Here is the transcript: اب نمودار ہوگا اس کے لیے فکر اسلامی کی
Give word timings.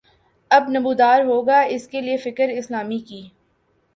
اب 0.51 0.69
نمودار 0.69 1.23
ہوگا 1.25 1.59
اس 1.69 1.87
کے 1.87 2.01
لیے 2.01 2.17
فکر 2.17 2.49
اسلامی 2.49 2.97
کی 2.99 3.21